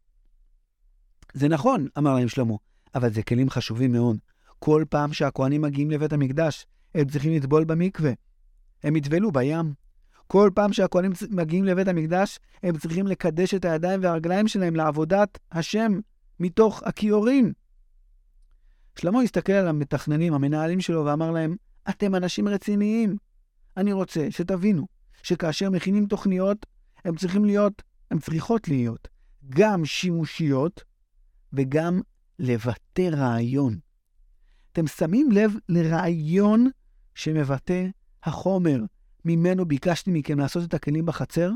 זה 1.34 1.48
נכון, 1.48 1.86
אמר 1.98 2.14
להם 2.14 2.28
שלמה, 2.28 2.54
אבל 2.94 3.12
זה 3.12 3.22
כלים 3.22 3.50
חשובים 3.50 3.92
מאוד. 3.92 4.16
כל 4.58 4.84
פעם 4.88 5.12
שהכוהנים 5.12 5.62
מגיעים 5.62 5.90
לבית 5.90 6.12
המקדש, 6.12 6.66
הם 6.94 7.04
צריכים 7.08 7.32
לטבול 7.32 7.64
במקווה. 7.64 8.12
הם 8.82 8.96
יטבלו 8.96 9.32
בים. 9.32 9.74
כל 10.26 10.50
פעם 10.54 10.72
שהכוהנים 10.72 11.12
מגיעים 11.30 11.64
לבית 11.64 11.88
המקדש, 11.88 12.38
הם 12.62 12.78
צריכים 12.78 13.06
לקדש 13.06 13.54
את 13.54 13.64
הידיים 13.64 14.00
והרגליים 14.02 14.48
שלהם 14.48 14.76
לעבודת 14.76 15.38
השם 15.52 16.00
מתוך 16.40 16.82
הכיורים. 16.82 17.52
שלמה 18.98 19.22
הסתכל 19.22 19.52
על 19.52 19.68
המתכננים, 19.68 20.34
המנהלים 20.34 20.80
שלו, 20.80 21.04
ואמר 21.04 21.30
להם, 21.30 21.56
אתם 21.88 22.14
אנשים 22.14 22.48
רציניים. 22.48 23.16
אני 23.76 23.92
רוצה 23.92 24.26
שתבינו 24.30 24.86
שכאשר 25.22 25.70
מכינים 25.70 26.06
תוכניות, 26.06 26.66
הן 27.04 27.16
צריכים 27.16 27.44
להיות, 27.44 27.82
הן 28.10 28.18
צריכות 28.18 28.68
להיות 28.68 29.08
גם 29.48 29.84
שימושיות 29.84 30.84
וגם 31.52 32.00
לבטא 32.38 33.08
רעיון. 33.12 33.78
אתם 34.72 34.86
שמים 34.86 35.30
לב 35.32 35.52
לרעיון 35.68 36.70
שמבטא 37.14 37.86
החומר 38.22 38.80
ממנו 39.24 39.64
ביקשתי 39.64 40.10
מכם 40.14 40.38
לעשות 40.38 40.64
את 40.64 40.74
הכלים 40.74 41.06
בחצר? 41.06 41.50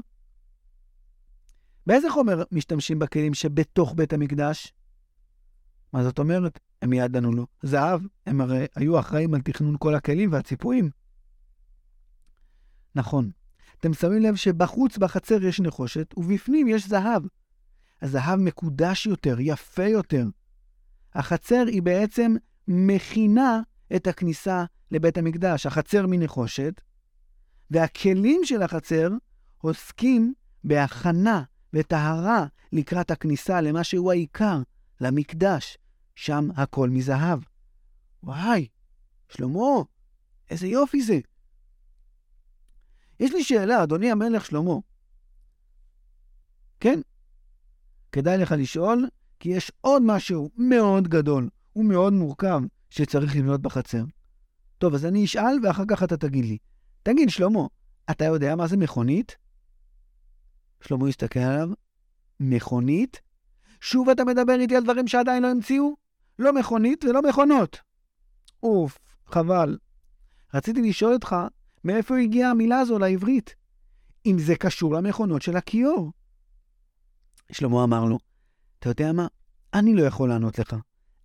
באיזה 1.87 2.11
חומר 2.11 2.43
משתמשים 2.53 2.99
בכלים 2.99 3.35
שבתוך 3.35 3.95
בית 3.97 4.13
המקדש? 4.13 4.73
מה 5.93 6.05
זאת 6.05 6.19
אומרת? 6.19 6.61
הם 6.83 6.91
מיד 6.91 7.17
ענו 7.17 7.33
לו, 7.33 7.47
זהב. 7.63 8.01
הם 8.27 8.41
הרי 8.41 8.67
היו 8.77 8.99
אחראים 8.99 9.35
על 9.35 9.41
תכנון 9.41 9.77
כל 9.79 9.95
הכלים 9.95 10.33
והציפויים. 10.33 10.91
נכון. 12.95 13.31
אתם 13.79 13.95
שמים 13.95 14.23
לב 14.23 14.35
שבחוץ 14.35 14.99
בחצר 14.99 15.45
יש 15.45 15.61
נחושת, 15.61 16.15
ובפנים 16.17 16.69
יש 16.69 16.89
זהב. 16.89 17.23
הזהב 18.03 18.39
מקודש 18.39 19.07
יותר, 19.07 19.37
יפה 19.41 19.85
יותר. 19.85 20.27
החצר 21.15 21.65
היא 21.67 21.83
בעצם 21.83 22.35
מכינה 22.69 23.61
את 23.97 24.07
הכניסה 24.07 24.65
לבית 24.91 25.19
המקדש. 25.19 25.67
החצר 25.67 26.07
מנחושת, 26.09 26.81
והכלים 27.71 28.41
של 28.45 28.63
החצר 28.63 29.09
עוסקים 29.59 30.35
בהכנה 30.65 31.43
וטהרה 31.73 32.47
לקראת 32.73 33.11
הכניסה 33.11 33.61
למה 33.61 33.85
שהוא 33.85 34.13
העיקר, 34.13 34.63
למקדש. 35.01 35.79
שם 36.15 36.49
הכל 36.57 36.89
מזהב. 36.89 37.41
וואי, 38.23 38.69
שלמה, 39.29 39.83
איזה 40.51 40.67
יופי 40.67 41.03
זה. 41.03 41.19
יש 43.21 43.33
לי 43.33 43.45
שאלה, 43.45 43.83
אדוני 43.83 44.11
המלך 44.11 44.47
שלמה. 44.47 44.75
כן, 46.81 47.01
כדאי 48.13 48.39
לך 48.39 48.55
לשאול, 48.59 49.09
כי 49.43 49.49
יש 49.49 49.73
עוד 49.81 50.03
משהו 50.07 50.51
מאוד 50.57 51.09
גדול 51.09 51.49
ומאוד 51.77 52.13
מורכב 52.13 52.61
שצריך 52.91 53.37
לבנות 53.37 53.63
בחצר. 53.63 54.05
טוב, 54.79 54.95
אז 54.95 55.07
אני 55.07 55.25
אשאל 55.25 55.57
ואחר 55.63 55.83
כך 55.89 56.03
אתה 56.03 56.17
תגיד 56.17 56.45
לי. 56.45 56.59
תגיד, 57.03 57.31
שלמה, 57.31 57.61
אתה 58.11 58.25
יודע 58.25 58.57
מה 58.57 58.67
זה 58.67 58.77
מכונית? 58.77 59.37
שלמה 60.81 61.09
הסתכל 61.09 61.41
עליו, 61.41 61.69
מכונית? 62.41 63.21
שוב 63.81 64.09
אתה 64.09 64.25
מדבר 64.25 64.61
איתי 64.61 64.77
על 64.77 64.85
דברים 64.85 65.09
שעדיין 65.09 65.43
לא 65.43 65.51
המציאו? 65.51 65.95
לא 66.39 66.53
מכונית 66.53 67.05
ולא 67.05 67.23
מכונות. 67.23 67.79
אוף, 68.63 68.99
חבל. 69.27 69.79
רציתי 70.55 70.83
לשאול 70.83 71.13
אותך, 71.13 71.37
מאיפה 71.85 72.19
הגיעה 72.19 72.51
המילה 72.51 72.79
הזו 72.79 72.99
לעברית? 72.99 73.55
אם 74.27 74.37
זה 74.39 74.57
קשור 74.57 74.95
למכונות 74.95 75.43
של 75.43 75.57
הכיור. 75.57 76.13
שלמה 77.53 77.85
אמר 77.85 78.05
לו, 78.05 78.19
אתה 78.83 78.91
יודע 78.91 79.13
מה? 79.13 79.27
אני 79.75 79.95
לא 79.95 80.03
יכול 80.03 80.29
לענות 80.29 80.59
לך, 80.59 80.77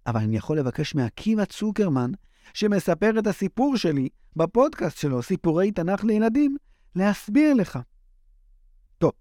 אבל 0.07 0.21
אני 0.21 0.37
יכול 0.37 0.59
לבקש 0.59 0.95
מעקיבא 0.95 1.45
צוקרמן, 1.45 2.11
שמספר 2.53 3.19
את 3.19 3.27
הסיפור 3.27 3.77
שלי 3.77 4.09
בפודקאסט 4.35 4.97
שלו, 4.97 5.23
סיפורי 5.23 5.71
תנ"ך 5.71 6.03
לילדים, 6.03 6.57
להסביר 6.95 7.53
לך. 7.53 7.79
טוב, 8.97 9.11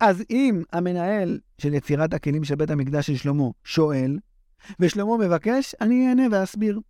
אז 0.00 0.22
אם 0.30 0.62
המנהל 0.72 1.40
של 1.58 1.74
יצירת 1.74 2.14
הכלים 2.14 2.44
של 2.44 2.54
בית 2.54 2.70
המקדש 2.70 3.06
של 3.06 3.16
שלמה 3.16 3.44
שואל, 3.64 4.18
ושלמה 4.80 5.16
מבקש, 5.16 5.74
אני 5.80 6.08
אענה 6.08 6.22
ואסביר. 6.32 6.80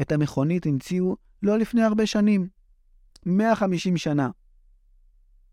את 0.00 0.12
המכונית 0.12 0.66
המציאו 0.66 1.16
לא 1.42 1.58
לפני 1.58 1.82
הרבה 1.82 2.06
שנים, 2.06 2.48
150 3.26 3.96
שנה. 3.96 4.30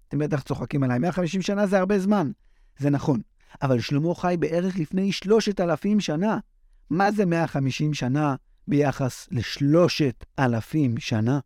אתם 0.08 0.20
בטח 0.20 0.42
צוחקים 0.42 0.84
עליי, 0.84 1.00
150 1.00 1.42
שנה 1.42 1.68
זה 1.68 1.80
הרבה 1.80 2.00
זמן. 2.00 2.32
זה 2.78 2.90
נכון, 2.90 3.22
אבל 3.62 3.80
שלמה 3.80 4.16
חי 4.16 4.36
בערך 4.40 4.80
לפני 4.80 5.12
3,000 5.12 6.00
שנה. 6.00 6.38
מה 6.90 7.12
זה 7.12 7.26
150 7.26 7.94
שנה 7.94 8.36
ביחס 8.68 9.28
ל-3,000 9.32 11.00
שנה? 11.00 11.40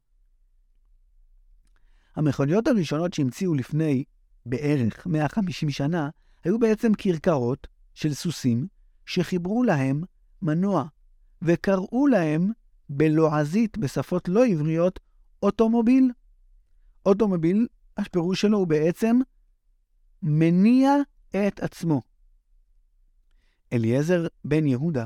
המכוניות 2.15 2.67
הראשונות 2.67 3.13
שהמציאו 3.13 3.53
לפני 3.53 4.03
בערך 4.45 5.07
150 5.07 5.69
שנה 5.69 6.09
היו 6.43 6.59
בעצם 6.59 6.91
כרכרות 6.97 7.67
של 7.93 8.13
סוסים 8.13 8.67
שחיברו 9.05 9.63
להם 9.63 10.03
מנוע, 10.41 10.85
וקראו 11.41 12.07
להם 12.07 12.51
בלועזית, 12.89 13.77
בשפות 13.77 14.27
לא 14.27 14.45
עבריות, 14.45 14.99
אוטומוביל. 15.43 16.11
אוטומוביל, 17.05 17.67
הפירוש 17.97 18.41
שלו 18.41 18.57
הוא 18.57 18.67
בעצם 18.67 19.19
מניע 20.23 20.91
את 21.35 21.59
עצמו. 21.59 22.01
אליעזר 23.73 24.27
בן 24.45 24.67
יהודה, 24.67 25.05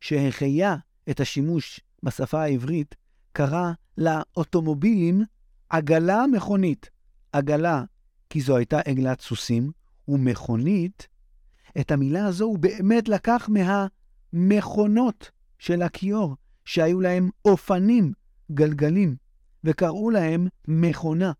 שהחיה 0.00 0.76
את 1.10 1.20
השימוש 1.20 1.80
בשפה 2.02 2.42
העברית, 2.42 2.94
קרא 3.32 3.72
לאוטומובילים 3.98 5.22
עגלה 5.68 6.26
מכונית. 6.32 6.90
עגלה, 7.32 7.84
כי 8.30 8.40
זו 8.40 8.56
הייתה 8.56 8.80
עגלת 8.80 9.20
סוסים, 9.20 9.72
ומכונית, 10.08 11.08
את 11.80 11.90
המילה 11.90 12.26
הזו 12.26 12.44
הוא 12.44 12.58
באמת 12.58 13.08
לקח 13.08 13.48
מהמכונות 14.32 15.30
של 15.58 15.82
הכיור, 15.82 16.36
שהיו 16.64 17.00
להם 17.00 17.30
אופנים, 17.44 18.12
גלגלים, 18.52 19.16
וקראו 19.64 20.10
להם 20.10 20.48
מכונה. 20.68 21.32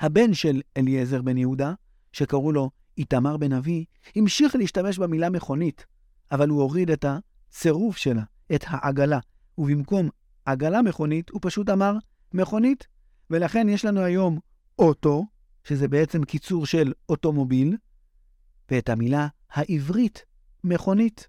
הבן 0.00 0.34
של 0.34 0.60
אליעזר 0.76 1.22
בן 1.22 1.36
יהודה, 1.36 1.74
שקראו 2.12 2.52
לו 2.52 2.70
איתמר 2.98 3.36
בן 3.36 3.52
אבי, 3.52 3.84
המשיך 4.16 4.56
להשתמש 4.56 4.98
במילה 4.98 5.30
מכונית, 5.30 5.86
אבל 6.32 6.48
הוא 6.48 6.62
הוריד 6.62 6.90
את 6.90 7.04
הצירוף 7.04 7.96
שלה, 7.96 8.22
את 8.54 8.64
העגלה, 8.66 9.18
ובמקום 9.58 10.08
עגלה 10.44 10.82
מכונית, 10.82 11.30
הוא 11.30 11.40
פשוט 11.42 11.70
אמר 11.70 11.92
מכונית, 12.34 12.86
ולכן 13.30 13.68
יש 13.68 13.84
לנו 13.84 14.00
היום 14.00 14.38
אוטו, 14.78 15.26
שזה 15.64 15.88
בעצם 15.88 16.24
קיצור 16.24 16.66
של 16.66 16.92
אוטומוביל, 17.08 17.76
ואת 18.70 18.88
המילה 18.88 19.28
העברית, 19.50 20.24
מכונית. 20.64 21.28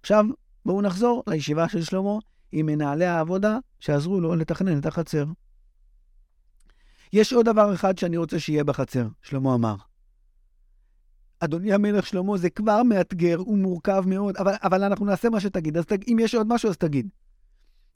עכשיו, 0.00 0.24
בואו 0.66 0.82
נחזור 0.82 1.22
לישיבה 1.26 1.68
של 1.68 1.82
שלמה 1.82 2.18
עם 2.52 2.66
מנהלי 2.66 3.06
העבודה 3.06 3.58
שעזרו 3.80 4.20
לו 4.20 4.36
לתכנן 4.36 4.78
את 4.78 4.86
החצר. 4.86 5.24
יש 7.12 7.32
עוד 7.32 7.46
דבר 7.46 7.74
אחד 7.74 7.98
שאני 7.98 8.16
רוצה 8.16 8.40
שיהיה 8.40 8.64
בחצר, 8.64 9.06
שלמה 9.22 9.54
אמר. 9.54 9.74
אדוני 11.40 11.72
המלך 11.72 12.06
שלמה, 12.06 12.36
זה 12.36 12.50
כבר 12.50 12.82
מאתגר, 12.82 13.36
הוא 13.36 13.58
מורכב 13.58 14.04
מאוד, 14.06 14.36
אבל, 14.36 14.54
אבל 14.62 14.84
אנחנו 14.84 15.06
נעשה 15.06 15.30
מה 15.30 15.40
שתגיד. 15.40 15.76
אז 15.76 15.86
תג, 15.86 15.98
אם 16.08 16.16
יש 16.20 16.34
עוד 16.34 16.46
משהו, 16.48 16.70
אז 16.70 16.76
תגיד. 16.76 17.08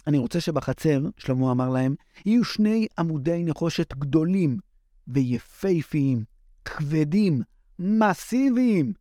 אני 0.06 0.18
רוצה 0.18 0.40
שבחצר, 0.40 1.00
שלמה 1.18 1.52
אמר 1.52 1.68
להם, 1.68 1.94
יהיו 2.26 2.44
שני 2.44 2.86
עמודי 2.98 3.42
נחושת 3.44 3.94
גדולים 3.94 4.58
ויפהפיים, 5.08 6.24
כבדים, 6.64 7.42
מסיביים, 7.78 8.92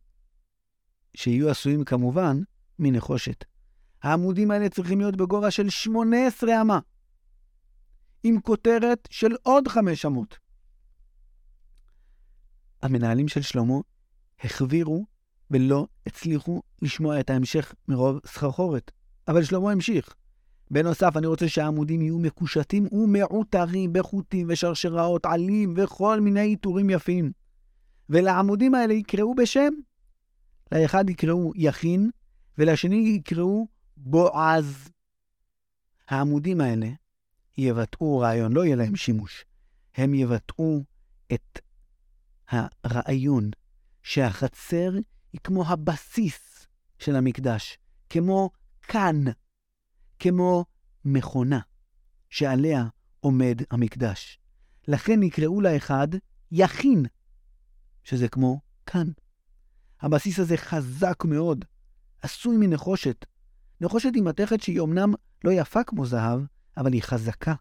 שיהיו 1.14 1.50
עשויים 1.50 1.84
כמובן 1.84 2.40
מנחושת. 2.78 3.44
העמודים 4.02 4.50
האלה 4.50 4.68
צריכים 4.68 5.00
להיות 5.00 5.16
בגובה 5.16 5.50
של 5.50 5.68
18 5.68 6.60
אמה, 6.60 6.78
עם 8.22 8.40
כותרת 8.40 9.08
של 9.10 9.36
עוד 9.42 9.68
חמש 9.68 10.04
אמות. 10.04 10.38
המנהלים 12.82 13.28
של 13.28 13.42
שלמה 13.42 13.74
החבירו 14.44 15.06
ולא 15.50 15.86
הצליחו 16.06 16.62
לשמוע 16.82 17.20
את 17.20 17.30
ההמשך 17.30 17.74
מרוב 17.88 18.20
סחרחורת. 18.26 18.90
אבל 19.28 19.44
שלמה 19.44 19.72
המשיך. 19.72 20.14
בנוסף, 20.70 21.16
אני 21.16 21.26
רוצה 21.26 21.48
שהעמודים 21.48 22.02
יהיו 22.02 22.18
מקושטים 22.18 22.86
ומעוטרים 22.92 23.92
בחוטים 23.92 24.46
ושרשראות 24.50 25.26
עלים 25.26 25.74
וכל 25.76 26.20
מיני 26.20 26.40
עיטורים 26.40 26.90
יפים. 26.90 27.32
ולעמודים 28.10 28.74
האלה 28.74 28.94
יקראו 28.94 29.34
בשם. 29.34 29.72
לאחד 30.72 31.10
יקראו 31.10 31.52
יכין, 31.56 32.10
ולשני 32.58 32.96
יקראו 32.96 33.66
בועז. 33.96 34.88
העמודים 36.08 36.60
האלה 36.60 36.88
יבטאו 37.58 38.18
רעיון, 38.18 38.52
לא 38.52 38.64
יהיה 38.64 38.76
להם 38.76 38.96
שימוש. 38.96 39.44
הם 39.94 40.14
יבטאו 40.14 40.84
את 41.32 41.58
הרעיון 42.52 43.50
שהחצר 44.02 44.92
היא 45.32 45.40
כמו 45.44 45.68
הבסיס 45.68 46.66
של 46.98 47.16
המקדש, 47.16 47.78
כמו 48.08 48.50
כאן, 48.82 49.24
כמו 50.18 50.64
מכונה 51.04 51.60
שעליה 52.30 52.84
עומד 53.20 53.62
המקדש. 53.70 54.38
לכן 54.88 55.20
נקראו 55.20 55.60
לאחד 55.60 56.08
יכין, 56.50 57.06
שזה 58.04 58.28
כמו 58.28 58.60
כאן. 58.86 59.06
הבסיס 60.00 60.38
הזה 60.38 60.56
חזק 60.56 61.24
מאוד, 61.24 61.64
עשוי 62.22 62.56
מנחושת. 62.56 63.26
נחושת 63.80 64.10
היא 64.14 64.22
מתכת 64.22 64.62
שהיא 64.62 64.80
אמנם 64.80 65.14
לא 65.44 65.50
יפה 65.50 65.84
כמו 65.84 66.06
זהב, 66.06 66.40
אבל 66.76 66.92
היא 66.92 67.02
חזקה. 67.02 67.54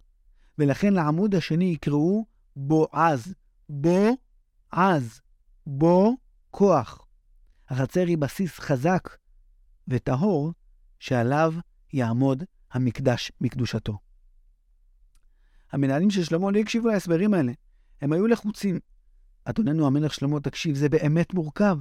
ולכן 0.57 0.93
לעמוד 0.93 1.35
השני 1.35 1.65
יקראו 1.65 2.25
בועז. 2.55 3.33
בו 3.69 4.17
עז. 4.71 5.21
בו 5.67 6.17
כוח. 6.51 7.05
החצר 7.69 8.05
היא 8.07 8.17
בסיס 8.17 8.59
חזק 8.59 9.09
וטהור 9.87 10.53
שעליו 10.99 11.53
יעמוד 11.93 12.43
המקדש 12.71 13.31
מקדושתו. 13.41 13.97
המנהלים 15.71 16.09
של 16.09 16.23
שלמה 16.23 16.51
לא 16.51 16.59
הקשיבו 16.59 16.87
להסברים 16.87 17.33
האלה, 17.33 17.51
הם 18.01 18.13
היו 18.13 18.27
לחוצים. 18.27 18.79
אדוננו 19.45 19.87
המלך 19.87 20.13
שלמה, 20.13 20.39
תקשיב, 20.39 20.75
זה 20.75 20.89
באמת 20.89 21.33
מורכב. 21.33 21.77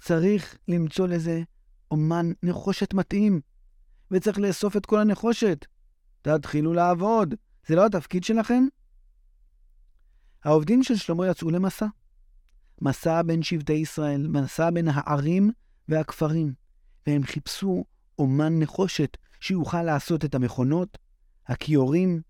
צריך 0.00 0.58
למצוא 0.68 1.08
לזה 1.08 1.42
אומן 1.90 2.32
נחושת 2.42 2.94
מתאים, 2.94 3.40
וצריך 4.10 4.38
לאסוף 4.38 4.76
את 4.76 4.86
כל 4.86 5.00
הנחושת. 5.00 5.66
תתחילו 6.24 6.72
לעבוד, 6.72 7.34
זה 7.66 7.76
לא 7.76 7.86
התפקיד 7.86 8.24
שלכם? 8.24 8.64
העובדים 10.44 10.82
של 10.82 10.96
שלמה 10.96 11.26
יצאו 11.28 11.50
למסע. 11.50 11.86
מסע 12.80 13.22
בין 13.22 13.42
שבטי 13.42 13.72
ישראל, 13.72 14.26
מסע 14.28 14.70
בין 14.70 14.88
הערים 14.88 15.50
והכפרים, 15.88 16.54
והם 17.06 17.22
חיפשו 17.22 17.84
אומן 18.18 18.58
נחושת 18.58 19.16
שיוכל 19.40 19.82
לעשות 19.82 20.24
את 20.24 20.34
המכונות, 20.34 20.98
הכיורים, 21.46 22.20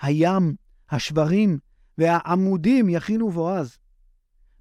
הים, 0.00 0.54
השברים 0.90 1.58
והעמודים 1.98 2.88
יכינו 2.88 3.30
בועז. 3.30 3.78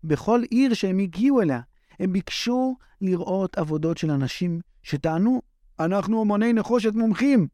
בכל 0.04 0.41
עיר 0.49 0.73
שהם 0.73 0.99
הגיעו 0.99 1.41
אליה, 1.41 1.62
הם 1.99 2.13
ביקשו 2.13 2.75
לראות 3.02 3.58
עבודות 3.58 3.97
של 3.97 4.12
אנשים 4.12 4.62
שטענו, 4.84 5.41
אנחנו 5.80 6.19
אומני 6.19 6.54
נחושת 6.54 6.93
מומחים, 6.93 7.47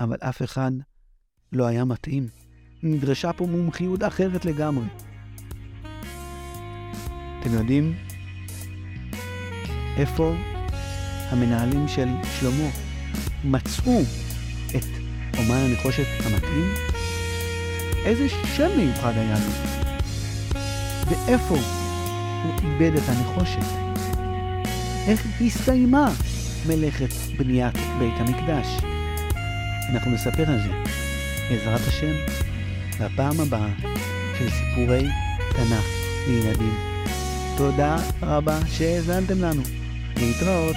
אבל 0.00 0.16
אף 0.20 0.42
אחד 0.42 0.70
לא 1.52 1.66
היה 1.66 1.84
מתאים. 1.84 2.28
נדרשה 2.82 3.32
פה 3.32 3.46
מומחיות 3.46 4.02
אחרת 4.02 4.44
לגמרי. 4.44 4.84
אתם 7.40 7.52
יודעים 7.52 7.94
איפה 9.96 10.34
המנהלים 11.30 11.88
של 11.88 12.08
שלמה 12.40 12.68
מצאו 13.44 14.00
את 14.76 14.84
אומן 15.38 15.56
הנחושת 15.56 16.06
המתאים? 16.24 16.74
איזה 18.04 18.28
שם 18.28 18.68
מיוחד 18.76 19.12
היה 19.16 19.34
לו? 19.34 19.52
ואיפה 21.10 21.54
הוא 21.54 22.52
איבד 22.62 22.96
את 22.96 23.08
הנחושת? 23.08 23.66
איך 25.06 25.26
הסתיימה 25.40 26.12
מלאכת 26.66 27.12
בניית 27.38 27.76
בית 27.98 28.14
המקדש? 28.16 28.89
אנחנו 29.94 30.10
נספר 30.10 30.50
על 30.50 30.58
זה, 30.62 30.68
בעזרת 31.50 31.80
השם, 31.88 32.12
בפעם 33.00 33.40
הבאה 33.40 33.68
של 34.38 34.48
סיפורי 34.50 35.06
תנ"ך 35.52 35.84
לילדים. 36.28 36.74
תודה 37.56 37.96
רבה 38.22 38.58
שהאזנתם 38.66 39.38
לנו. 39.38 39.62
להתראות. 40.16 40.76